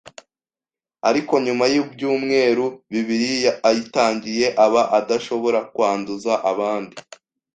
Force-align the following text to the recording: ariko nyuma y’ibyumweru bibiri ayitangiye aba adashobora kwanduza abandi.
ariko 1.09 1.33
nyuma 1.45 1.65
y’ibyumweru 1.73 2.65
bibiri 2.91 3.31
ayitangiye 3.67 4.45
aba 4.65 4.81
adashobora 4.99 5.59
kwanduza 5.73 6.33
abandi. 6.51 6.95